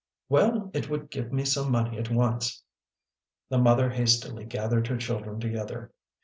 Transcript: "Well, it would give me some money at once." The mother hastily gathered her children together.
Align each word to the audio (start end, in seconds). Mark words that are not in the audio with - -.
"Well, 0.29 0.71
it 0.73 0.89
would 0.89 1.11
give 1.11 1.31
me 1.31 1.45
some 1.45 1.71
money 1.71 1.99
at 1.99 2.09
once." 2.09 2.63
The 3.49 3.59
mother 3.59 3.91
hastily 3.91 4.45
gathered 4.45 4.87
her 4.87 4.97
children 4.97 5.39
together. 5.39 5.91